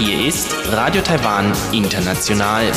[0.00, 2.72] Hier ist Radio Taiwan International.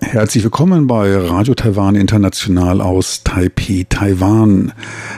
[0.00, 4.72] Herzlich willkommen bei Radio Taiwan International aus Taipei, Taiwan.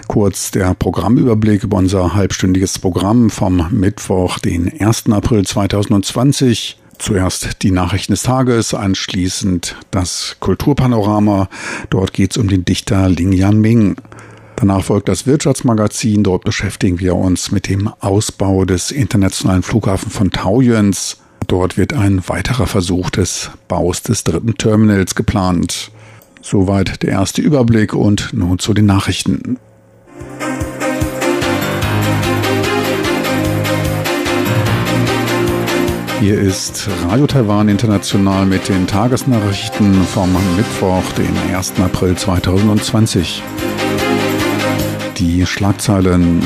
[0.09, 5.11] Kurz der Programmüberblick über unser halbstündiges Programm vom Mittwoch, den 1.
[5.11, 6.79] April 2020.
[6.99, 11.49] Zuerst die Nachrichten des Tages, anschließend das Kulturpanorama.
[11.91, 13.97] Dort geht es um den Dichter Ling Yanming.
[14.57, 16.23] Danach folgt das Wirtschaftsmagazin.
[16.23, 21.19] Dort beschäftigen wir uns mit dem Ausbau des internationalen Flughafens von Taoyuans.
[21.47, 25.91] Dort wird ein weiterer Versuch des Baus des dritten Terminals geplant.
[26.41, 29.59] Soweit der erste Überblick und nun zu den Nachrichten.
[36.25, 41.75] Hier ist Radio Taiwan International mit den Tagesnachrichten vom Mittwoch, den 1.
[41.81, 43.43] April 2020.
[45.19, 46.41] Die Schlagzeilen.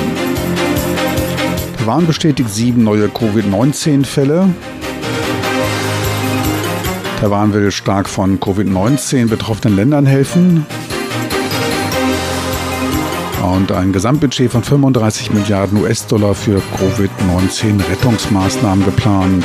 [1.76, 4.52] Taiwan bestätigt sieben neue Covid-19-Fälle.
[7.20, 10.66] Taiwan will stark von Covid-19 betroffenen Ländern helfen
[13.58, 19.44] und ein Gesamtbudget von 35 Milliarden US-Dollar für Covid-19-Rettungsmaßnahmen geplant.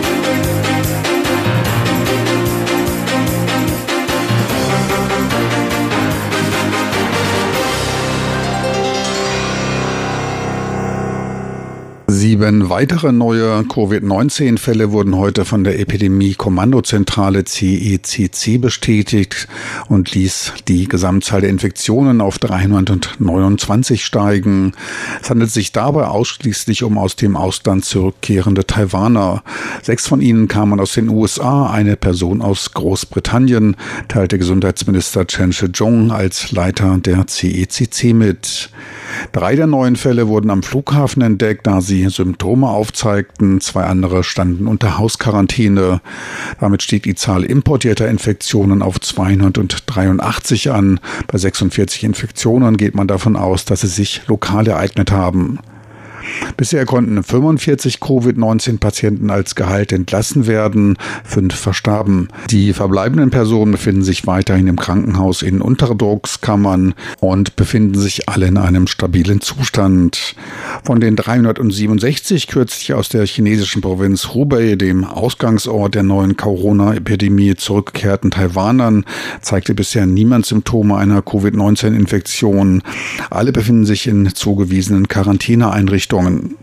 [12.13, 19.47] Sieben weitere neue Covid-19-Fälle wurden heute von der Epidemie-Kommandozentrale CECC bestätigt
[19.87, 24.73] und ließ die Gesamtzahl der Infektionen auf 329 steigen.
[25.21, 29.41] Es handelt sich dabei ausschließlich um aus dem Ausland zurückkehrende Taiwaner.
[29.81, 33.77] Sechs von ihnen kamen aus den USA, eine Person aus Großbritannien,
[34.09, 38.69] teilte Gesundheitsminister Chen Shih-chung als Leiter der CECC mit.
[39.31, 43.61] Drei der neuen Fälle wurden am Flughafen entdeckt, da sie Symptome aufzeigten.
[43.61, 46.01] Zwei andere standen unter Hausquarantäne.
[46.59, 50.99] Damit stieg die Zahl importierter Infektionen auf 283 an.
[51.27, 55.59] Bei 46 Infektionen geht man davon aus, dass sie sich lokal ereignet haben.
[56.57, 62.27] Bisher konnten 45 Covid-19-Patienten als Gehalt entlassen werden, fünf verstarben.
[62.49, 68.57] Die verbleibenden Personen befinden sich weiterhin im Krankenhaus in Unterdruckskammern und befinden sich alle in
[68.57, 70.35] einem stabilen Zustand.
[70.83, 78.31] Von den 367 kürzlich aus der chinesischen Provinz Hubei, dem Ausgangsort der neuen Corona-Epidemie, zurückgekehrten
[78.31, 79.05] Taiwanern,
[79.41, 82.83] zeigte bisher niemand Symptome einer Covid-19-Infektion.
[83.29, 86.10] Alle befinden sich in zugewiesenen Quarantäneeinrichtungen.
[86.11, 86.57] Einrichtungen.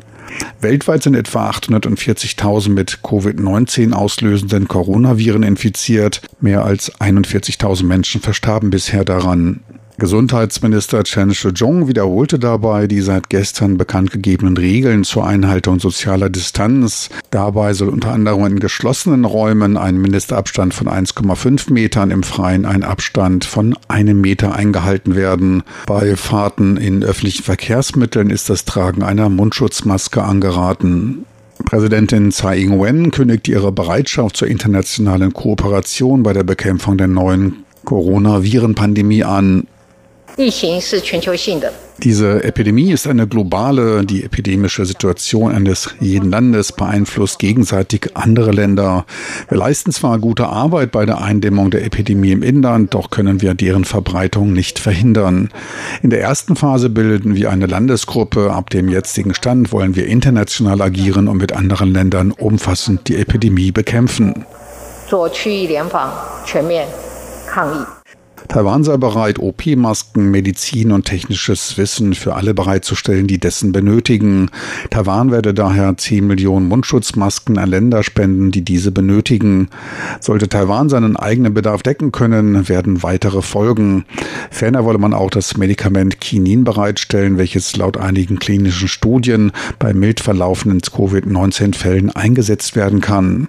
[0.61, 6.21] Weltweit sind etwa 840.000 mit Covid-19 auslösenden Coronaviren infiziert.
[6.41, 9.61] Mehr als 41.000 Menschen verstarben bisher daran.
[10.01, 17.11] Gesundheitsminister Chen Shih-chung wiederholte dabei die seit gestern bekannt gegebenen Regeln zur Einhaltung sozialer Distanz.
[17.33, 22.85] Dabei soll unter anderem in geschlossenen Räumen ein Mindestabstand von 1,5 Metern, im Freien ein
[22.85, 25.65] Abstand von einem Meter eingehalten werden.
[25.87, 31.25] Bei Fahrten in öffentlichen Verkehrsmitteln ist das Tragen einer Mundschutzmaske angeraten.
[31.65, 39.25] Präsidentin Tsai Ing-wen kündigt ihre Bereitschaft zur internationalen Kooperation bei der Bekämpfung der neuen Coronavirenpandemie
[39.25, 39.67] an.
[42.00, 44.04] Diese Epidemie ist eine globale.
[44.04, 49.06] Die epidemische Situation eines jeden Landes beeinflusst gegenseitig andere Länder.
[49.50, 53.54] Wir leisten zwar gute Arbeit bei der Eindämmung der Epidemie im Inland, doch können wir
[53.54, 55.52] deren Verbreitung nicht verhindern.
[56.02, 58.52] In der ersten Phase bilden wir eine Landesgruppe.
[58.52, 63.72] Ab dem jetzigen Stand wollen wir international agieren und mit anderen Ländern umfassend die Epidemie
[63.72, 64.46] bekämpfen.
[65.08, 66.12] 做区域联防，
[66.44, 66.88] 全面
[67.46, 67.97] 抗疫。
[68.47, 74.51] Taiwan sei bereit, OP-Masken, Medizin und technisches Wissen für alle bereitzustellen, die dessen benötigen.
[74.91, 79.69] Taiwan werde daher 10 Millionen Mundschutzmasken an Länder spenden, die diese benötigen.
[80.21, 84.05] Sollte Taiwan seinen eigenen Bedarf decken können, werden weitere folgen.
[84.51, 90.21] Ferner wolle man auch das Medikament Kinin bereitstellen, welches laut einigen klinischen Studien bei mild
[90.21, 93.49] verlaufenden Covid-19-Fällen eingesetzt werden kann.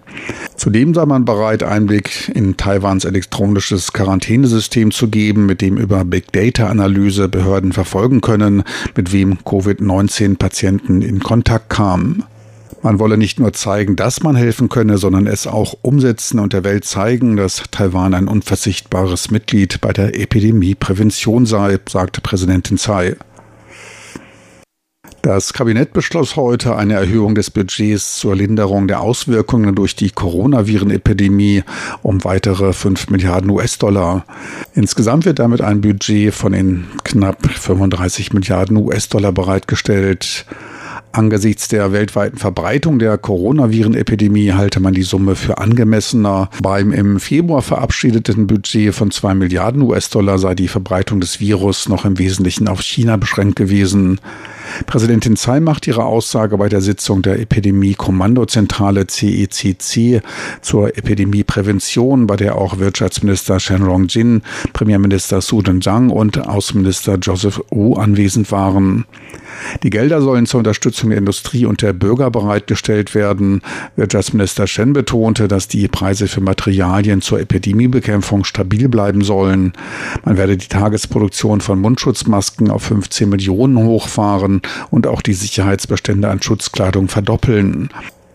[0.56, 6.06] Zudem sei man bereit, Einblick in Taiwans elektronisches Quarantänesystem System zu geben, mit dem über
[6.06, 8.64] Big Data Analyse Behörden verfolgen können,
[8.96, 12.24] mit wem Covid-19-Patienten in Kontakt kamen.
[12.82, 16.64] Man wolle nicht nur zeigen, dass man helfen könne, sondern es auch umsetzen und der
[16.64, 23.18] Welt zeigen, dass Taiwan ein unverzichtbares Mitglied bei der Epidemieprävention sei, sagte Präsidentin Tsai.
[25.22, 31.64] Das Kabinett beschloss heute eine Erhöhung des Budgets zur Linderung der Auswirkungen durch die Coronavirenepidemie
[32.02, 34.26] um weitere 5 Milliarden US-Dollar.
[34.74, 40.46] Insgesamt wird damit ein Budget von in knapp 35 Milliarden US-Dollar bereitgestellt.
[41.12, 46.50] Angesichts der weltweiten Verbreitung der Coronavirenepidemie halte man die Summe für angemessener.
[46.62, 52.06] Beim im Februar verabschiedeten Budget von zwei Milliarden US-Dollar sei die Verbreitung des Virus noch
[52.06, 54.22] im Wesentlichen auf China beschränkt gewesen.
[54.86, 60.22] Präsidentin Tsai macht ihre Aussage bei der Sitzung der Epidemie-Kommandozentrale CECC
[60.62, 64.42] zur Epidemieprävention, bei der auch Wirtschaftsminister Shen Rongjin,
[64.74, 69.06] Premierminister Su Deng und Außenminister Joseph Wu anwesend waren.
[69.84, 73.62] Die Gelder sollen zur Unterstützung der Industrie und der Bürger bereitgestellt werden.
[73.96, 79.74] Wirtschaftsminister Shen betonte, dass die Preise für Materialien zur Epidemiebekämpfung stabil bleiben sollen.
[80.24, 84.59] Man werde die Tagesproduktion von Mundschutzmasken auf 15 Millionen hochfahren
[84.90, 87.90] und auch die Sicherheitsbestände an Schutzkleidung verdoppeln.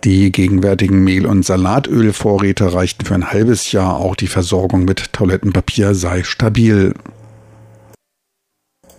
[0.04, 3.96] Die gegenwärtigen Mehl- und Salatölvorräte reichten für ein halbes Jahr.
[3.96, 6.94] Auch die Versorgung mit Toilettenpapier sei stabil.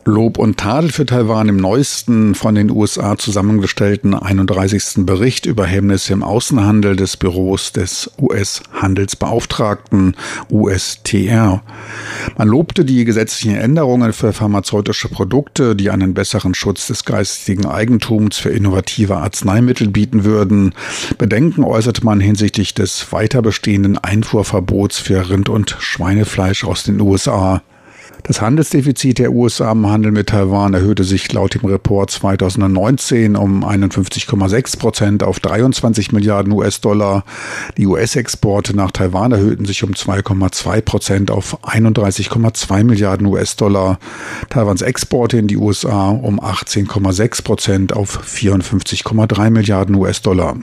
[0.08, 5.04] Lob und Tadel für Taiwan im neuesten von den USA zusammengestellten 31.
[5.04, 10.16] Bericht über Hemmnisse im Außenhandel des Büros des US-Handelsbeauftragten
[10.52, 11.64] USTR.
[12.38, 18.38] Man lobte die gesetzlichen Änderungen für pharmazeutische Produkte, die einen besseren Schutz des geistigen Eigentums
[18.38, 20.76] für innovative Arzneimittel bieten würden.
[21.18, 27.64] Bedenken äußerte man hinsichtlich des weiter bestehenden Einfuhrverbots für Rind- und Schweinefleisch aus den USA.
[28.28, 33.64] Das Handelsdefizit der USA im Handel mit Taiwan erhöhte sich laut dem Report 2019 um
[33.64, 37.24] 51,6 Prozent auf 23 Milliarden US-Dollar.
[37.78, 44.00] Die US-Exporte nach Taiwan erhöhten sich um 2,2 Prozent auf 31,2 Milliarden US-Dollar.
[44.50, 50.58] Taiwans Exporte in die USA um 18,6 Prozent auf 54,3 Milliarden US-Dollar.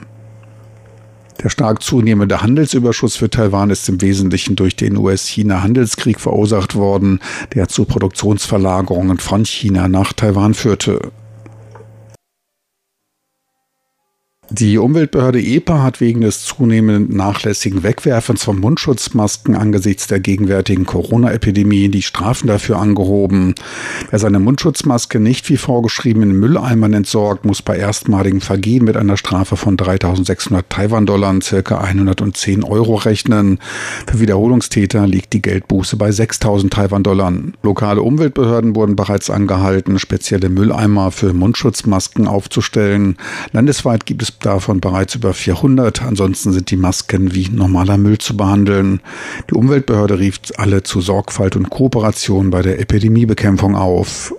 [1.41, 7.19] Der stark zunehmende Handelsüberschuss für Taiwan ist im Wesentlichen durch den US-China-Handelskrieg verursacht worden,
[7.53, 11.11] der zu Produktionsverlagerungen von China nach Taiwan führte.
[14.55, 21.89] Die Umweltbehörde EPA hat wegen des zunehmend nachlässigen Wegwerfens von Mundschutzmasken angesichts der gegenwärtigen Corona-Epidemie
[21.89, 23.55] die Strafen dafür angehoben.
[24.11, 29.17] Wer seine Mundschutzmaske nicht wie vorgeschrieben in Mülleimern entsorgt, muss bei erstmaligem Vergehen mit einer
[29.17, 33.57] Strafe von 3600 Taiwan-Dollar, circa 110 Euro rechnen.
[34.05, 37.33] Für Wiederholungstäter liegt die Geldbuße bei 6000 Taiwan-Dollar.
[37.63, 43.17] Lokale Umweltbehörden wurden bereits angehalten, spezielle Mülleimer für Mundschutzmasken aufzustellen.
[43.51, 46.03] Landesweit gibt es davon bereits über 400.
[46.03, 49.01] Ansonsten sind die Masken wie normaler Müll zu behandeln.
[49.49, 54.33] Die Umweltbehörde rief alle zu Sorgfalt und Kooperation bei der Epidemiebekämpfung auf.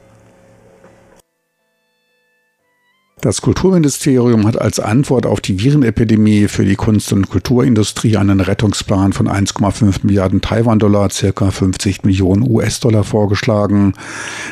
[3.24, 9.14] Das Kulturministerium hat als Antwort auf die Virenepidemie für die Kunst- und Kulturindustrie einen Rettungsplan
[9.14, 13.94] von 1,5 Milliarden Taiwan-Dollar, circa 50 Millionen US-Dollar vorgeschlagen.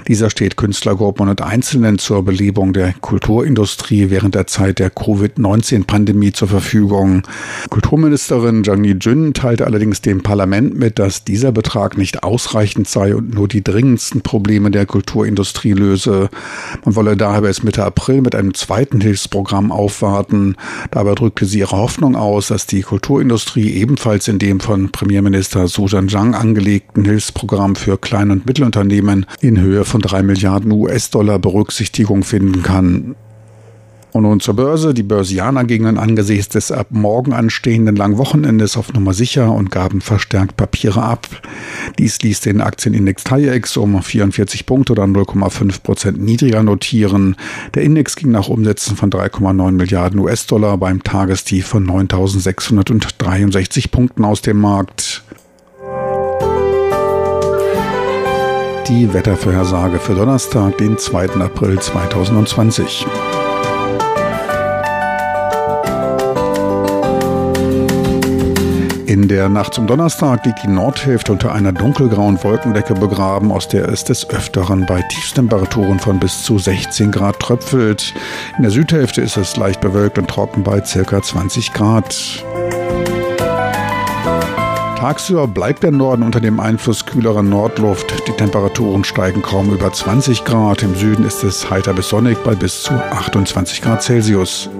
[0.08, 6.48] Dieser steht Künstlergruppen und Einzelnen zur Belebung der Kulturindustrie während der Zeit der Covid-19-Pandemie zur
[6.48, 7.24] Verfügung.
[7.68, 13.34] Kulturministerin Zhang Yijun teilte allerdings dem Parlament mit, dass dieser Betrag nicht ausreichend sei und
[13.34, 16.30] nur die dringendsten Probleme der Kulturindustrie löse.
[16.86, 20.56] Man wolle daher bis Mitte April mit einem zweiten Hilfsprogramm aufwarten.
[20.90, 25.86] Dabei drückte sie ihre Hoffnung aus, dass die Kulturindustrie ebenfalls in dem von Premierminister Su
[25.86, 32.62] Zhang angelegten Hilfsprogramm für Klein- und Mittelunternehmen in Höhe von drei Milliarden US-Dollar Berücksichtigung finden
[32.62, 33.16] kann.
[34.12, 34.92] Und nun zur Börse.
[34.92, 40.02] Die Börsianer gingen angesichts des ab morgen anstehenden langen Wochenendes auf Nummer sicher und gaben
[40.02, 41.26] verstärkt Papiere ab.
[41.98, 47.36] Dies ließ den Aktienindex TAIEX um 44 Punkte oder 0,5 Prozent niedriger notieren.
[47.74, 54.42] Der Index ging nach Umsätzen von 3,9 Milliarden US-Dollar beim Tagestief von 9.663 Punkten aus
[54.42, 55.22] dem Markt.
[58.88, 61.40] Die Wettervorhersage für Donnerstag, den 2.
[61.40, 63.06] April 2020.
[69.12, 73.86] In der Nacht zum Donnerstag liegt die Nordhälfte unter einer dunkelgrauen Wolkendecke begraben, aus der
[73.90, 78.14] es des Öfteren bei Tiefstemperaturen von bis zu 16 Grad tröpfelt.
[78.56, 82.42] In der Südhälfte ist es leicht bewölkt und trocken bei circa 20 Grad.
[84.96, 88.26] Tagsüber bleibt der Norden unter dem Einfluss kühlerer Nordluft.
[88.26, 90.82] Die Temperaturen steigen kaum über 20 Grad.
[90.82, 94.70] Im Süden ist es heiter bis sonnig bei bis zu 28 Grad Celsius.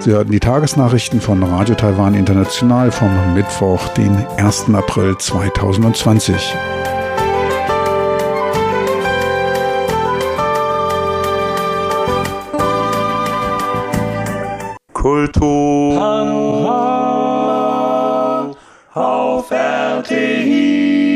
[0.00, 4.66] Sie hörten die Tagesnachrichten von Radio Taiwan International vom Mittwoch, den 1.
[4.72, 6.54] April 2020.
[14.92, 16.00] Kultur.
[16.00, 17.34] Hanha,
[18.94, 21.07] auf RTI.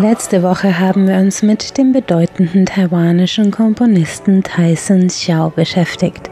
[0.00, 6.30] Letzte Woche haben wir uns mit dem bedeutenden taiwanischen Komponisten Tyson Xiao beschäftigt.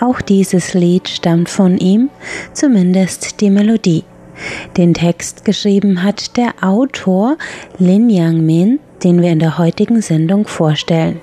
[0.00, 2.08] Auch dieses Lied stammt von ihm,
[2.52, 4.04] zumindest die Melodie.
[4.76, 7.36] Den Text geschrieben hat der Autor
[7.78, 11.20] Lin Yang-min, den wir in der heutigen Sendung vorstellen.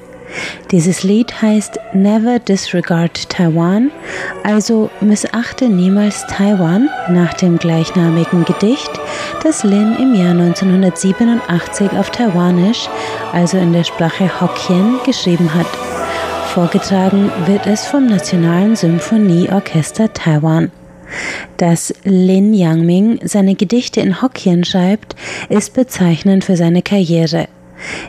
[0.71, 3.91] Dieses Lied heißt Never Disregard Taiwan,
[4.43, 8.91] also missachte niemals Taiwan nach dem gleichnamigen Gedicht,
[9.43, 12.89] das Lin im Jahr 1987 auf Taiwanisch,
[13.31, 15.67] also in der Sprache Hokkien, geschrieben hat.
[16.53, 20.71] Vorgetragen wird es vom Nationalen Symphonieorchester Taiwan.
[21.57, 25.15] Dass Lin Yangming seine Gedichte in Hokkien schreibt,
[25.49, 27.47] ist bezeichnend für seine Karriere.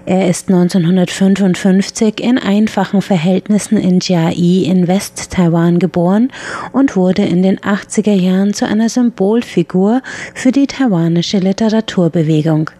[0.04, 6.30] Er ist 1955 in einfachen Verhältnissen in Jiai in West-Taiwan geboren
[6.73, 10.02] und wurde in den 80er Jahren zu einer Symbolfigur
[10.35, 12.70] für die taiwanische Literaturbewegung.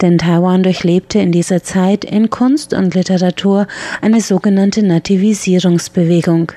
[0.00, 3.66] Denn Taiwan durchlebte in dieser Zeit in Kunst und Literatur
[4.02, 6.52] eine sogenannte Nativisierungsbewegung.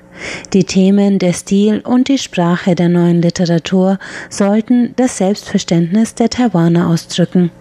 [0.53, 3.99] Die Themen, der Stil und die Sprache der neuen Literatur
[4.29, 7.51] sollten das Selbstverständnis der Taiwaner ausdrücken.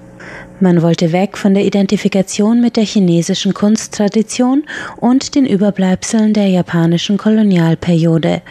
[0.60, 4.64] Man wollte weg von der Identifikation mit der chinesischen Kunsttradition
[4.96, 8.42] und den Überbleibseln der japanischen Kolonialperiode.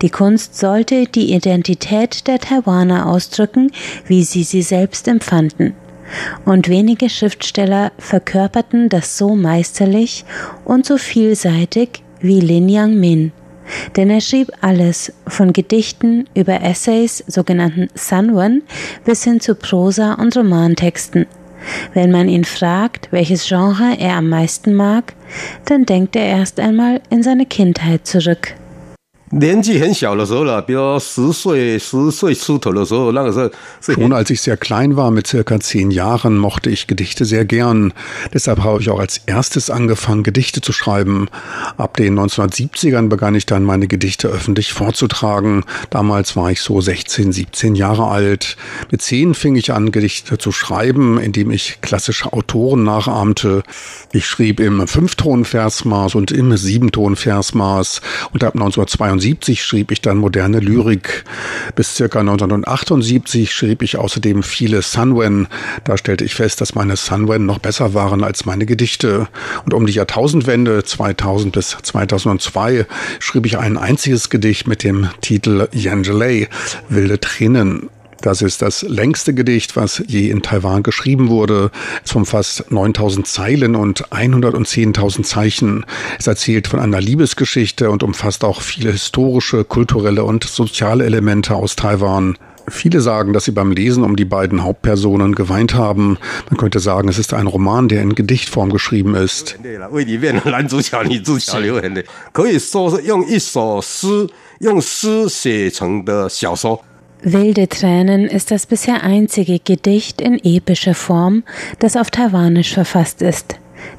[0.00, 3.70] Die Kunst sollte die Identität der Taiwaner ausdrücken,
[4.06, 5.74] wie sie sie selbst empfanden.
[6.46, 10.24] Und wenige Schriftsteller verkörperten das so meisterlich
[10.64, 13.32] und so vielseitig wie Lin Yang Min
[13.96, 18.62] denn er schrieb alles, von Gedichten über Essays, sogenannten Sanwen,
[19.04, 21.26] bis hin zu Prosa- und Romantexten.
[21.94, 25.14] Wenn man ihn fragt, welches Genre er am meisten mag,
[25.66, 28.54] dann denkt er erst einmal in seine Kindheit zurück.
[29.31, 33.49] 年纪很小的时候了，比如十岁、十岁出头的时候，那个时候
[33.81, 37.91] Schon als ich sehr klein war, mit circa zehn Jahren, mochte ich Gedichte sehr gern.
[38.33, 41.27] Deshalb habe ich auch als erstes angefangen, Gedichte zu schreiben.
[41.75, 45.63] Ab den 1970ern begann ich dann meine Gedichte öffentlich vorzutragen.
[45.89, 48.55] Damals war ich so 16, 17 Jahre alt.
[48.91, 53.63] Mit zehn fing ich an, Gedichte zu schreiben, indem ich klassische Autoren nachahmte.
[54.13, 60.60] Ich schrieb im Fünftonversmaß und im Siebentonversmaß und ab 1972 1979 schrieb ich dann moderne
[60.60, 61.24] Lyrik.
[61.74, 65.46] Bis circa 1978 schrieb ich außerdem viele Sunwen.
[65.84, 69.28] Da stellte ich fest, dass meine Sunwen noch besser waren als meine Gedichte.
[69.64, 72.86] Und um die Jahrtausendwende 2000 bis 2002
[73.18, 76.48] schrieb ich ein einziges Gedicht mit dem Titel Yangelei,
[76.88, 77.90] Wilde Tränen.
[78.22, 81.70] Das ist das längste Gedicht, was je in Taiwan geschrieben wurde.
[82.04, 85.86] Es umfasst 9000 Zeilen und 110.000 Zeichen.
[86.18, 91.76] Es erzählt von einer Liebesgeschichte und umfasst auch viele historische, kulturelle und soziale Elemente aus
[91.76, 92.36] Taiwan.
[92.68, 96.18] Viele sagen, dass sie beim Lesen um die beiden Hauptpersonen geweint haben.
[96.50, 99.58] Man könnte sagen, es ist ein Roman, der in Gedichtform geschrieben ist.
[107.23, 108.39] 为里面的男主角、女主角流眼泪，可以说是用一首诗，用诗写成的小说。
[108.39, 111.43] Wilde Tränen ist das bisher einzige Gedicht in epischer Form,
[111.79, 113.55] das auf Taiwanisch verfasst ist.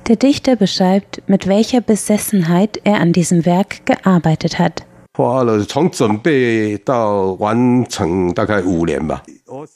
[0.06, 4.82] Der Dichter beschreibt, mit welcher Besessenheit er an diesem Werk gearbeitet hat.
[5.16, 9.22] 花了从准备到完成大概五年吧。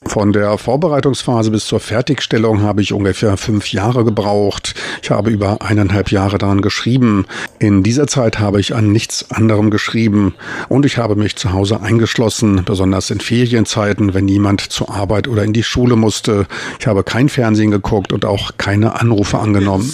[0.05, 4.73] Von der Vorbereitungsphase bis zur Fertigstellung habe ich ungefähr fünf Jahre gebraucht.
[5.01, 7.25] Ich habe über eineinhalb Jahre daran geschrieben.
[7.59, 10.35] In dieser Zeit habe ich an nichts anderem geschrieben.
[10.69, 15.43] Und ich habe mich zu Hause eingeschlossen, besonders in Ferienzeiten, wenn niemand zur Arbeit oder
[15.43, 16.47] in die Schule musste.
[16.79, 19.91] Ich habe kein Fernsehen geguckt und auch keine Anrufe angenommen.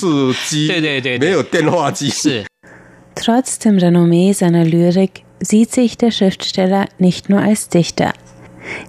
[3.16, 8.14] Trotz dem Renommee seiner Lyrik sieht sich der Schriftsteller nicht nur als Dichter,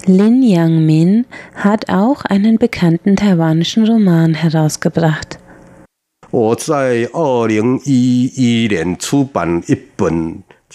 [0.06, 5.38] Lin Yang Min hat auch einen bekannten taiwanischen Roman herausgebracht.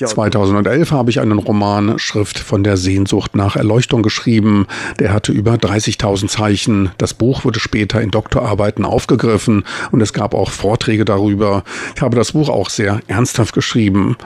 [0.05, 4.67] 2011 habe ich einen Roman Schrift von der Sehnsucht nach Erleuchtung geschrieben.
[4.99, 6.91] Der hatte über 30.000 Zeichen.
[6.99, 11.63] Das Buch wurde später in Doktorarbeiten aufgegriffen und es gab auch Vorträge darüber.
[11.95, 14.17] Ich habe das Buch auch sehr ernsthaft geschrieben.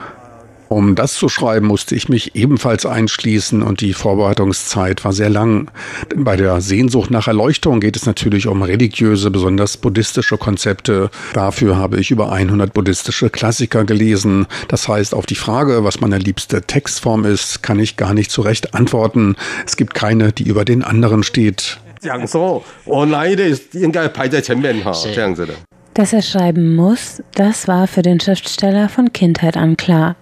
[0.71, 5.71] Um das zu schreiben, musste ich mich ebenfalls einschließen und die Vorbereitungszeit war sehr lang.
[6.11, 11.09] Denn bei der Sehnsucht nach Erleuchtung geht es natürlich um religiöse, besonders buddhistische Konzepte.
[11.33, 14.45] Dafür habe ich über 100 buddhistische Klassiker gelesen.
[14.67, 18.41] Das heißt, auf die Frage, was meine liebste Textform ist, kann ich gar nicht so
[18.41, 19.37] recht antworten.
[19.65, 21.77] Es gibt keine, die über den anderen steht.
[22.01, 25.53] 讲说我哪一类应该排在前面哈，这样子的。
[25.95, 30.15] Dass er schreiben muss, das war für den Schriftsteller von Kindheit an klar.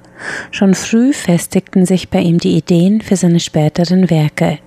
[0.50, 4.58] Schon früh festigten sich bei ihm die Ideen für seine späteren Werke.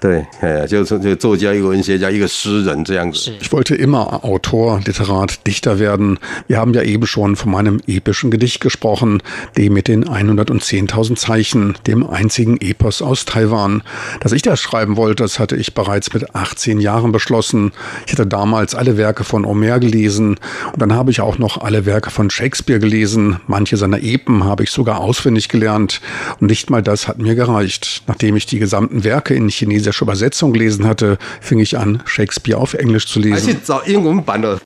[0.00, 3.32] 对，哎，就是这个作家、一个文学家、一个诗人这样子。
[3.40, 6.18] Ich wollte immer Autor, Literat, Dichter werden.
[6.46, 9.22] Wir haben ja eben schon von meinem epischen Gedicht gesprochen,
[9.56, 13.82] dem mit den 110.000 Zeichen, dem einzigen Epos aus Taiwan.
[14.20, 17.72] Dass ich das schreiben wollte, das hatte ich bereits mit 18 Jahren beschlossen.
[18.06, 20.36] Ich hatte damals alle Werke von Homer gelesen
[20.72, 23.40] und dann habe ich auch noch alle Werke von Shakespeare gelesen.
[23.46, 26.02] Manche seiner Epen habe ich sogar auswendig gelernt
[26.40, 28.02] und nicht mal das hat mir gereicht.
[28.06, 32.03] Nachdem ich die gesamten Werke in chinesischer der schon Übersetzung gelesen hatte, fing ich an,
[32.05, 33.33] Shakespeare auf Englisch zu lesen.
[33.33, 34.59] Also jetzt auch irgendein Banner.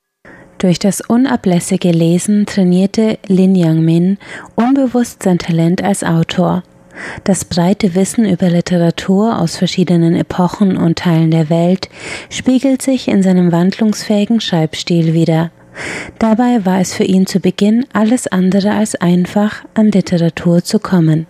[0.58, 4.18] Durch das unablässige Lesen trainierte Lin Yang-min
[4.54, 6.62] unbewusst sein Talent als Autor.
[7.24, 11.88] Das breite Wissen über Literatur aus verschiedenen Epochen und Teilen der Welt
[12.30, 15.50] spiegelt sich in seinem wandlungsfähigen Schreibstil wider.
[16.18, 21.26] Dabei war es für ihn zu Beginn alles andere als einfach, an Literatur zu kommen.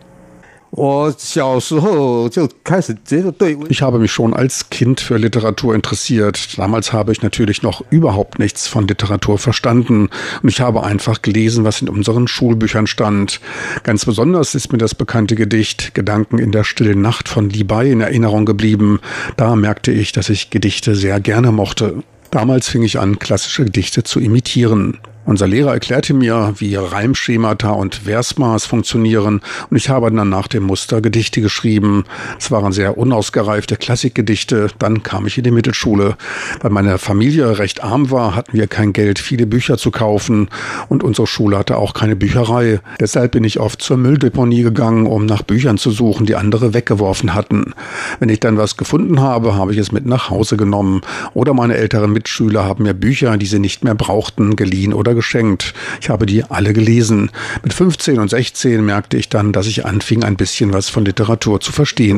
[0.73, 6.57] 我小时候就开始觉得对 Ich habe mich schon als Kind für Literatur interessiert.
[6.57, 10.09] Damals habe ich natürlich noch überhaupt nichts von Literatur verstanden
[10.43, 13.41] und ich habe einfach gelesen, was in unseren Schulbüchern stand.
[13.83, 17.89] Ganz besonders ist mir das bekannte Gedicht Gedanken in der stillen Nacht von Li Bai
[17.89, 18.99] in Erinnerung geblieben.
[19.37, 22.03] Da merkte ich, dass ich Gedichte sehr gerne mochte.
[22.29, 24.99] Damals fing ich an, klassische Gedichte zu imitieren.
[25.26, 29.40] Unser Lehrer erklärte mir, wie Reimschemata und Versmaß funktionieren
[29.70, 32.04] und ich habe dann nach dem Muster Gedichte geschrieben.
[32.38, 34.68] Es waren sehr unausgereifte Klassikgedichte.
[34.78, 36.16] Dann kam ich in die Mittelschule.
[36.60, 40.48] Weil meine Familie recht arm war, hatten wir kein Geld, viele Bücher zu kaufen
[40.88, 42.80] und unsere Schule hatte auch keine Bücherei.
[43.00, 47.32] Deshalb bin ich oft zur Mülldeponie gegangen, um nach Büchern zu suchen, die andere weggeworfen
[47.32, 47.72] hatten.
[48.20, 51.00] Wenn ich dann was gefunden habe, habe ich es mit nach Hause genommen.
[51.32, 55.74] Oder meine älteren Mitschüler haben mir Bücher, die sie nicht mehr brauchten, geliehen oder Geschenkt.
[56.00, 57.30] Ich habe die alle gelesen.
[57.62, 61.60] Mit 15 und 16 merkte ich dann, dass ich anfing, ein bisschen was von Literatur
[61.60, 62.16] zu verstehen.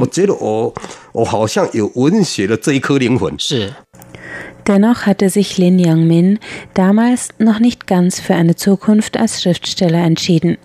[4.67, 6.39] Dennoch hatte sich Lin Yang-min
[6.75, 10.59] damals noch nicht ganz für eine Zukunft als Schriftsteller entschieden.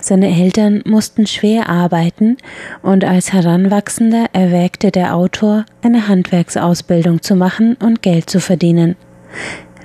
[0.00, 2.36] Seine Eltern mussten schwer arbeiten
[2.82, 8.96] und als Heranwachsender erwägte der Autor, eine Handwerksausbildung zu machen und Geld zu verdienen.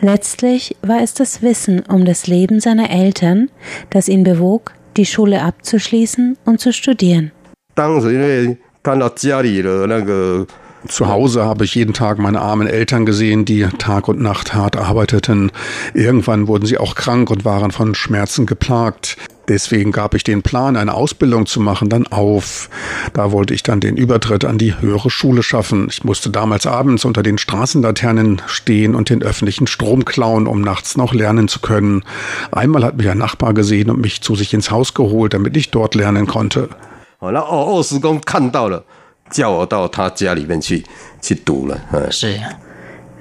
[0.01, 3.51] Letztlich war es das Wissen um das Leben seiner Eltern,
[3.91, 7.33] das ihn bewog, die Schule abzuschließen und zu studieren.
[7.75, 10.47] 当时因为看到家里的那个
[10.89, 14.79] Zu Hause habe ich jeden Tag meine armen Eltern gesehen, die Tag und Nacht hart
[14.79, 15.53] arbeiteten.
[15.93, 19.19] Irgendwann wurden sie auch krank und waren von Schmerzen geplagt.
[19.47, 22.71] Deswegen gab ich den Plan, eine Ausbildung zu machen, dann auf.
[23.13, 25.89] Da wollte ich dann den Übertritt an die höhere Schule schaffen.
[25.91, 30.97] Ich musste damals abends unter den Straßenlaternen stehen und den öffentlichen Strom klauen, um nachts
[30.97, 32.05] noch lernen zu können.
[32.53, 35.71] Einmal hat mich ein Nachbar gesehen und mich zu sich ins Haus geholt, damit ich
[35.71, 36.71] dort lernen konnte.
[37.19, 38.83] 哦，那哦，二师公看到了，
[39.31, 40.85] 叫我到他家里面去
[41.21, 41.81] 去读了。
[41.93, 42.39] 嗯，是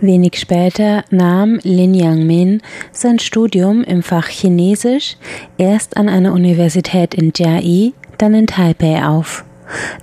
[0.01, 2.61] Wenig später nahm Lin Yangmin
[2.93, 5.17] sein Studium im Fach Chinesisch
[5.57, 9.43] erst an einer Universität in Jiai, dann in Taipei auf.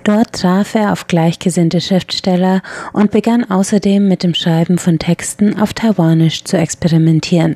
[0.03, 2.61] Dort traf er auf gleichgesinnte Schriftsteller
[2.93, 7.55] und begann außerdem mit dem Schreiben von Texten auf Taiwanisch zu experimentieren.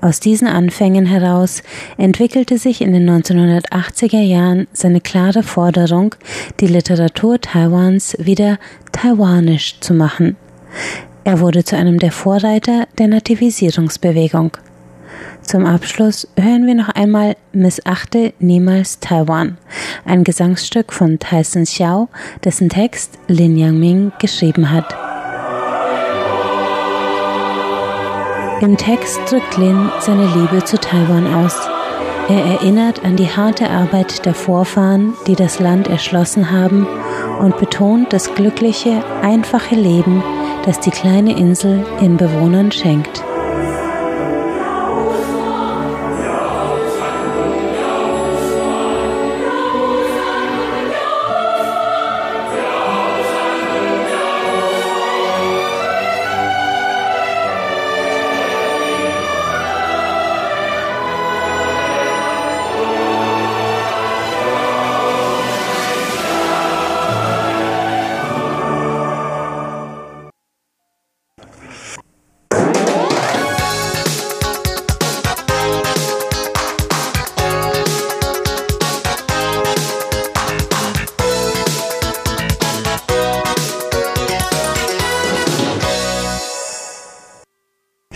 [0.00, 1.62] Aus diesen Anfängen heraus
[1.98, 6.14] entwickelte sich in den 1980er Jahren seine klare Forderung,
[6.60, 8.58] die Literatur Taiwans wieder
[8.92, 10.36] taiwanisch zu machen.
[11.24, 14.56] Er wurde zu einem der Vorreiter der Nativisierungsbewegung.
[15.42, 19.58] Zum Abschluss hören wir noch einmal Missachte niemals Taiwan,
[20.04, 22.08] ein Gesangsstück von Tyson Xiao,
[22.44, 24.94] dessen Text Lin Yangming geschrieben hat.
[28.60, 31.58] Im Text drückt Lin seine Liebe zu Taiwan aus.
[32.28, 36.86] Er erinnert an die harte Arbeit der Vorfahren, die das Land erschlossen haben,
[37.40, 40.22] und betont das glückliche, einfache Leben,
[40.66, 43.24] das die kleine Insel ihren Bewohnern schenkt.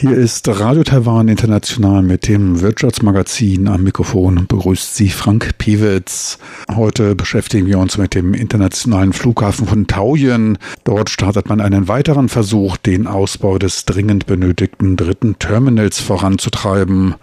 [0.06, 3.68] Hier ist Radio Taiwan International mit dem Wirtschaftsmagazin.
[3.68, 6.38] Am Mikrofon begrüßt Sie Frank Piewitz.
[6.76, 10.58] Heute beschäftigen wir uns mit dem internationalen Flughafen von Taoyuan.
[10.84, 17.14] Dort startet man einen weiteren Versuch, den Ausbau des dringend benötigten dritten Terminals voranzutreiben.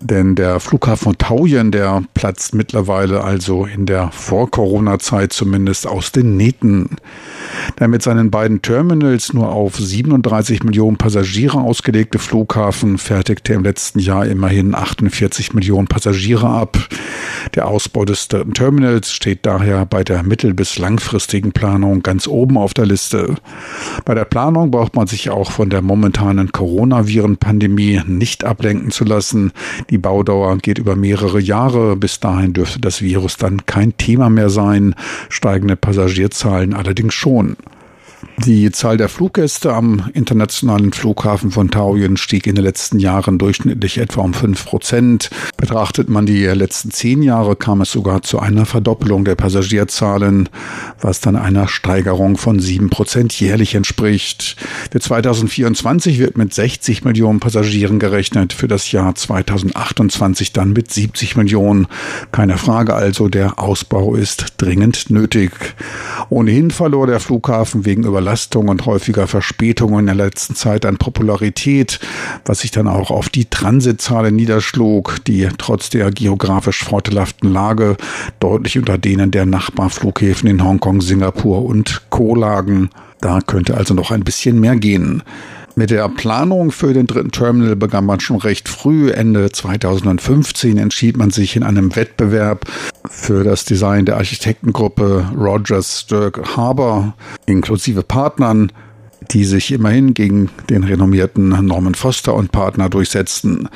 [0.00, 6.36] Denn der Flughafen von Taoyuan, der platzt mittlerweile also in der Vor-Corona-Zeit zumindest aus den
[6.36, 6.98] Nähten.
[7.78, 14.00] Der mit seinen beiden Terminals nur auf 37 Millionen Passagiere ausgelegte Flughafen fertigte im letzten
[14.00, 16.76] Jahr immerhin 48 Millionen Passagiere ab.
[17.54, 22.58] Der Ausbau des dritten Terminals steht daher bei der mittel- bis langfristigen Planung ganz oben
[22.58, 23.36] auf der Liste.
[24.04, 29.52] Bei der Planung braucht man sich auch von der momentanen Coronaviren-Pandemie nicht ablenken zu lassen.
[29.90, 31.96] Die Baudauer geht über mehrere Jahre.
[31.96, 34.94] Bis dahin dürfte das Virus dann kein Thema mehr sein.
[35.28, 37.56] Steigende Passagierzahlen allerdings schon.
[38.44, 43.98] Die Zahl der Fluggäste am internationalen Flughafen von Taoyuan stieg in den letzten Jahren durchschnittlich
[43.98, 45.28] etwa um fünf Prozent.
[45.56, 50.48] Betrachtet man die letzten zehn Jahre, kam es sogar zu einer Verdoppelung der Passagierzahlen,
[51.00, 54.56] was dann einer Steigerung von sieben Prozent jährlich entspricht.
[54.92, 61.36] Für 2024 wird mit 60 Millionen Passagieren gerechnet, für das Jahr 2028 dann mit 70
[61.36, 61.88] Millionen.
[62.30, 65.50] Keine Frage also, der Ausbau ist dringend nötig.
[66.30, 68.27] Ohnehin verlor der Flughafen wegen Überlastung
[68.68, 72.00] und häufiger Verspätungen in der letzten Zeit an Popularität,
[72.44, 77.96] was sich dann auch auf die Transitzahlen niederschlug, die trotz der geografisch vorteilhaften Lage
[78.40, 82.34] deutlich unter denen der Nachbarflughäfen in Hongkong, Singapur und Co.
[82.34, 82.90] lagen.
[83.20, 85.22] Da könnte also noch ein bisschen mehr gehen.
[85.78, 89.12] Mit der Planung für den dritten Terminal begann man schon recht früh.
[89.12, 92.64] Ende 2015 entschied man sich in einem Wettbewerb
[93.08, 97.14] für das Design der Architektengruppe Rogers Stirk Harbour
[97.46, 98.72] inklusive Partnern
[99.30, 103.68] die sich immerhin gegen den renommierten Norman Foster und Partner durchsetzten.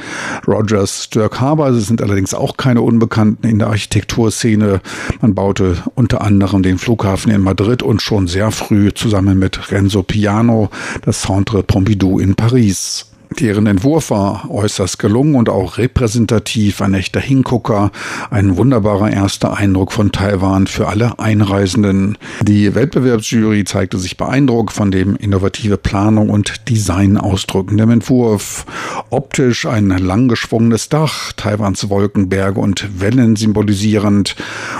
[0.46, 4.80] Rogers Dirk Haber sind allerdings auch keine Unbekannten in der Architekturszene.
[5.20, 10.02] Man baute unter anderem den Flughafen in Madrid und schon sehr früh zusammen mit Renzo
[10.02, 10.70] Piano
[11.04, 13.11] das Centre Pompidou in Paris.
[13.40, 17.90] Deren Entwurf war äußerst gelungen und auch repräsentativ, ein echter Hingucker,
[18.30, 22.18] ein wunderbarer erster Eindruck von Taiwan für alle Einreisenden.
[22.42, 28.66] Die Wettbewerbsjury zeigte sich beeindruckt von dem innovative Planung und Design ausdrückenden Entwurf.
[29.10, 34.36] Optisch ein langgeschwungenes Dach, Taiwans Wolkenberge und Wellen symbolisierend,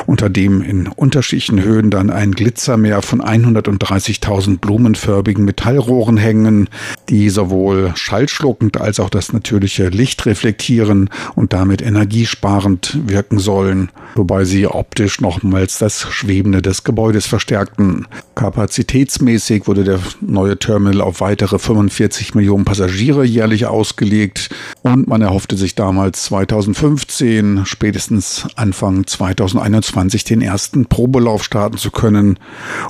[0.07, 6.69] unter dem in unterschiedlichen Höhen dann ein Glitzermeer von 130.000 blumenförbigen Metallrohren hängen,
[7.09, 13.93] die sowohl Schallschutz schluckend als auch das natürliche Licht reflektieren und damit energiesparend wirken sollen,
[14.17, 18.09] wobei sie optisch nochmals das Schwebende des Gebäudes verstärkten.
[18.35, 24.51] Kapazitätsmäßig wurde der neue Terminal auf weitere 45 Millionen Passagiere jährlich ausgelegt
[24.83, 32.41] und man erhoffte sich damals 2015, spätestens Anfang 2021 den ersten Probelauf starten zu können,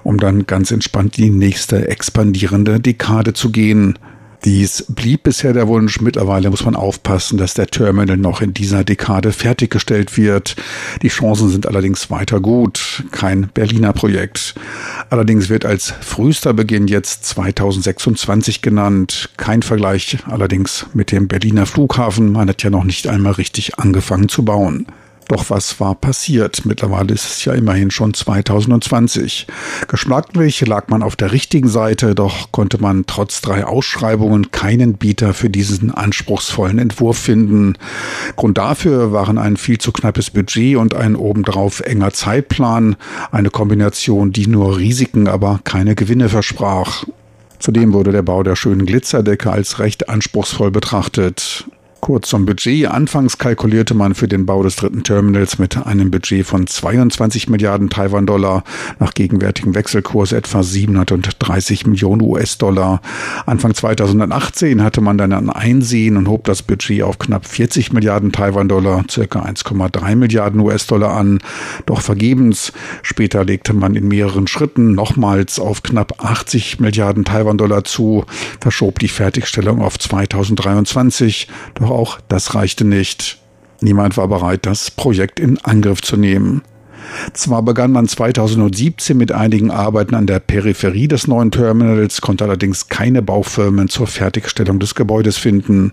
[0.02, 3.98] um dann ganz entspannt die nächste expandierende Dekade zu gehen.
[4.44, 6.00] Dies blieb bisher der Wunsch.
[6.00, 10.56] Mittlerweile muss man aufpassen, dass der Terminal noch in dieser Dekade fertiggestellt wird.
[11.02, 13.04] Die Chancen sind allerdings weiter gut.
[13.12, 14.54] Kein Berliner Projekt.
[15.10, 19.30] Allerdings wird als frühester Beginn jetzt 2026 genannt.
[19.36, 22.32] Kein Vergleich allerdings mit dem Berliner Flughafen.
[22.32, 24.86] Man hat ja noch nicht einmal richtig angefangen zu bauen.
[25.28, 26.64] Doch was war passiert?
[26.64, 29.46] Mittlerweile ist es ja immerhin schon 2020.
[29.88, 35.34] Geschmacklich lag man auf der richtigen Seite, doch konnte man trotz drei Ausschreibungen keinen Bieter
[35.34, 37.78] für diesen anspruchsvollen Entwurf finden.
[38.36, 42.96] Grund dafür waren ein viel zu knappes Budget und ein obendrauf enger Zeitplan,
[43.30, 47.04] eine Kombination, die nur Risiken, aber keine Gewinne versprach.
[47.58, 51.64] Zudem wurde der Bau der schönen Glitzerdecke als recht anspruchsvoll betrachtet.
[52.04, 52.88] Kurz zum Budget.
[52.88, 57.90] Anfangs kalkulierte man für den Bau des dritten Terminals mit einem Budget von 22 Milliarden
[57.90, 58.64] Taiwan-Dollar,
[58.98, 63.00] nach gegenwärtigem Wechselkurs etwa 730 Millionen US-Dollar.
[63.46, 68.32] Anfang 2018 hatte man dann ein Einsehen und hob das Budget auf knapp 40 Milliarden
[68.32, 71.38] Taiwan-Dollar, circa 1,3 Milliarden US-Dollar an.
[71.86, 72.72] Doch vergebens.
[73.02, 78.24] Später legte man in mehreren Schritten nochmals auf knapp 80 Milliarden Taiwan-Dollar zu,
[78.58, 81.46] verschob die Fertigstellung auf 2023.
[81.74, 83.38] Doch auch das reichte nicht.
[83.80, 86.62] Niemand war bereit, das Projekt in Angriff zu nehmen.
[87.32, 92.88] Zwar begann man 2017 mit einigen Arbeiten an der Peripherie des neuen Terminals, konnte allerdings
[92.88, 95.92] keine Baufirmen zur Fertigstellung des Gebäudes finden.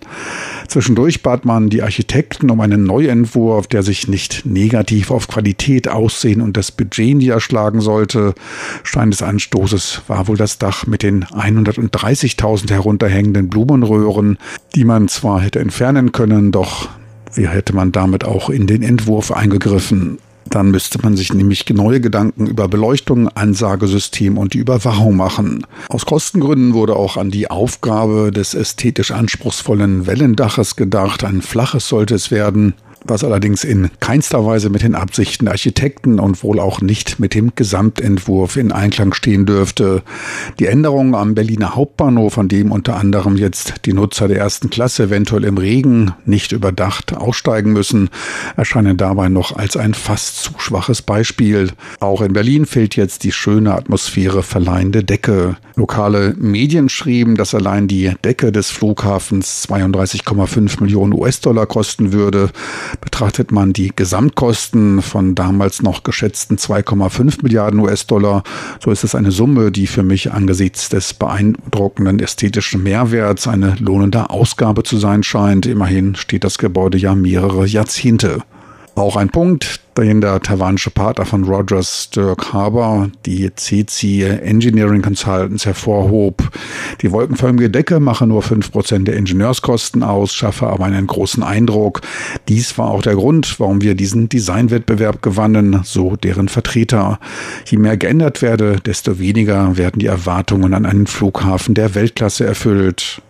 [0.68, 6.40] Zwischendurch bat man die Architekten um einen Neuentwurf, der sich nicht negativ auf Qualität, Aussehen
[6.40, 8.34] und das Budget niederschlagen sollte.
[8.82, 14.38] Stein des Anstoßes war wohl das Dach mit den 130.000 herunterhängenden Blumenröhren,
[14.74, 16.88] die man zwar hätte entfernen können, doch
[17.34, 20.18] wie hätte man damit auch in den Entwurf eingegriffen?
[20.48, 25.66] Dann müsste man sich nämlich neue Gedanken über Beleuchtung, Ansagesystem und die Überwachung machen.
[25.88, 31.24] Aus Kostengründen wurde auch an die Aufgabe des ästhetisch anspruchsvollen Wellendaches gedacht.
[31.24, 36.20] Ein flaches sollte es werden was allerdings in keinster Weise mit den Absichten der Architekten
[36.20, 40.02] und wohl auch nicht mit dem Gesamtentwurf in Einklang stehen dürfte.
[40.58, 45.04] Die Änderungen am Berliner Hauptbahnhof, an dem unter anderem jetzt die Nutzer der ersten Klasse
[45.04, 48.10] eventuell im Regen nicht überdacht aussteigen müssen,
[48.56, 51.70] erscheinen dabei noch als ein fast zu schwaches Beispiel.
[52.00, 55.56] Auch in Berlin fehlt jetzt die schöne Atmosphäre verleihende Decke.
[55.76, 62.50] Lokale Medien schrieben, dass allein die Decke des Flughafens 32,5 Millionen US-Dollar kosten würde.
[63.00, 68.42] Betrachtet man die Gesamtkosten von damals noch geschätzten 2,5 Milliarden US-Dollar,
[68.82, 74.30] so ist es eine Summe, die für mich angesichts des beeindruckenden ästhetischen Mehrwerts eine lohnende
[74.30, 75.66] Ausgabe zu sein scheint.
[75.66, 78.42] Immerhin steht das Gebäude ja mehrere Jahrzehnte.
[78.96, 85.64] Auch ein Punkt, den der taiwanische Partner von Rogers, Dirk Harbour, die CC Engineering Consultants
[85.64, 86.42] hervorhob.
[87.00, 92.00] Die wolkenförmige Decke mache nur fünf Prozent der Ingenieurskosten aus, schaffe aber einen großen Eindruck.
[92.48, 97.18] Dies war auch der Grund, warum wir diesen Designwettbewerb gewannen, so deren Vertreter.
[97.66, 103.22] Je mehr geändert werde, desto weniger werden die Erwartungen an einen Flughafen der Weltklasse erfüllt.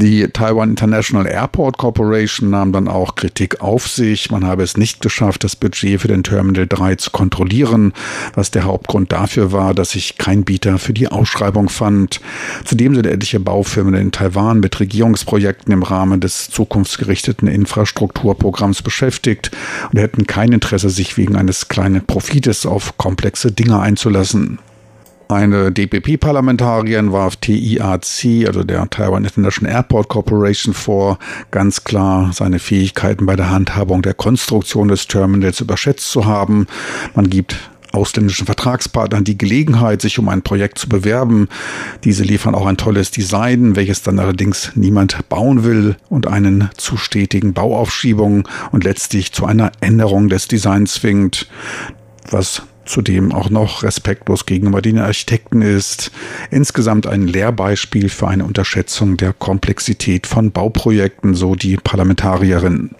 [0.00, 4.30] Die Taiwan International Airport Corporation nahm dann auch Kritik auf sich.
[4.30, 7.92] Man habe es nicht geschafft, das Budget für den Terminal 3 zu kontrollieren,
[8.34, 12.20] was der Hauptgrund dafür war, dass sich kein Bieter für die Ausschreibung fand.
[12.64, 19.50] Zudem sind etliche Baufirmen in Taiwan mit Regierungsprojekten im Rahmen des zukunftsgerichteten Infrastrukturprogramms beschäftigt
[19.92, 24.60] und hätten kein Interesse, sich wegen eines kleinen Profites auf komplexe Dinge einzulassen.
[25.30, 31.18] Eine DPP-Parlamentarierin warf TIAC, also der Taiwan International Airport Corporation, vor,
[31.50, 36.66] ganz klar seine Fähigkeiten bei der Handhabung der Konstruktion des Terminals überschätzt zu haben.
[37.14, 41.48] Man gibt ausländischen Vertragspartnern die Gelegenheit, sich um ein Projekt zu bewerben.
[42.04, 46.96] Diese liefern auch ein tolles Design, welches dann allerdings niemand bauen will und einen zu
[46.96, 51.48] stetigen Bauaufschiebungen und letztlich zu einer Änderung des Designs zwingt,
[52.30, 56.10] was zudem auch noch respektlos gegenüber den Architekten ist.
[56.50, 62.90] Insgesamt ein Lehrbeispiel für eine Unterschätzung der Komplexität von Bauprojekten, so die Parlamentarierin.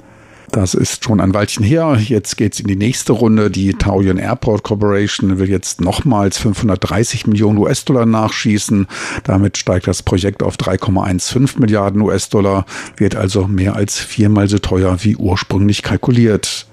[0.50, 1.98] Das ist schon ein Weilchen her.
[2.00, 3.50] Jetzt geht's in die nächste Runde.
[3.50, 8.86] Die Taoyuan Airport Corporation will jetzt nochmals 530 Millionen US-Dollar nachschießen.
[9.24, 12.64] Damit steigt das Projekt auf 3,15 Milliarden US-Dollar,
[12.96, 16.66] wird also mehr als viermal so teuer wie ursprünglich kalkuliert.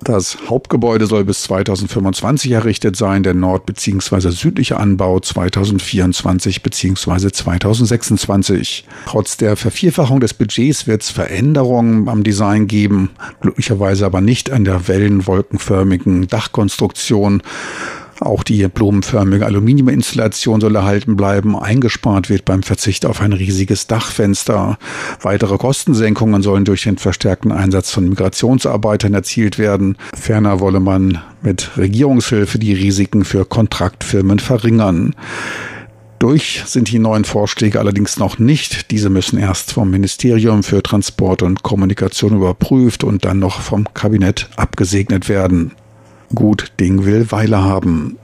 [0.00, 4.30] Das Hauptgebäude soll bis 2025 errichtet sein, der nord- bzw.
[4.30, 7.30] südliche Anbau 2024 bzw.
[7.32, 8.86] 2026.
[9.06, 14.64] Trotz der Vervierfachung des Budgets wird es Veränderungen am Design geben, glücklicherweise aber nicht an
[14.64, 17.42] der wellenwolkenförmigen Dachkonstruktion.
[18.20, 21.56] Auch die blumenförmige Aluminiuminstallation soll erhalten bleiben.
[21.56, 24.76] Eingespart wird beim Verzicht auf ein riesiges Dachfenster.
[25.22, 29.96] Weitere Kostensenkungen sollen durch den verstärkten Einsatz von Migrationsarbeitern erzielt werden.
[30.14, 35.14] Ferner wolle man mit Regierungshilfe die Risiken für Kontraktfirmen verringern.
[36.18, 38.90] Durch sind die neuen Vorschläge allerdings noch nicht.
[38.90, 44.50] Diese müssen erst vom Ministerium für Transport und Kommunikation überprüft und dann noch vom Kabinett
[44.56, 45.70] abgesegnet werden.
[46.34, 48.18] Gut Ding will Weile haben.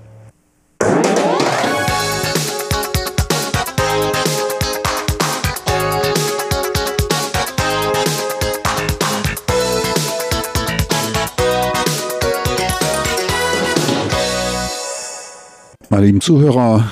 [15.89, 16.89] Meine lieben Zuhörer,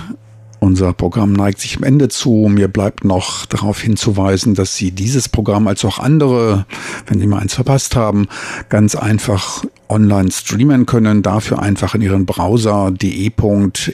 [0.60, 2.48] unser Programm neigt sich am Ende zu.
[2.48, 6.66] Mir bleibt noch darauf hinzuweisen, dass Sie dieses Programm als auch andere,
[7.06, 8.28] wenn Sie mal eins verpasst haben,
[8.68, 11.22] ganz einfach online streamen können.
[11.22, 13.88] Dafür einfach in Ihren Browser de.rti.org.tv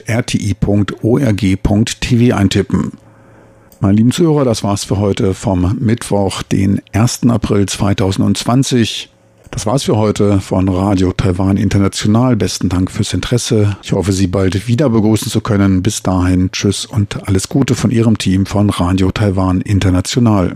[2.35, 2.91] eintippen.
[3.81, 7.21] Meine lieben Zuhörer, das war's für heute vom Mittwoch, den 1.
[7.29, 9.09] April 2020.
[9.51, 12.35] Das war's für heute von Radio Taiwan International.
[12.35, 13.77] Besten Dank fürs Interesse.
[13.81, 15.81] Ich hoffe, Sie bald wieder begrüßen zu können.
[15.81, 20.55] Bis dahin, tschüss und alles Gute von Ihrem Team von Radio Taiwan International.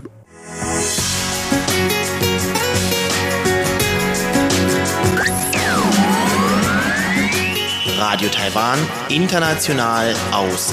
[8.04, 10.72] Radio Taiwan, international aus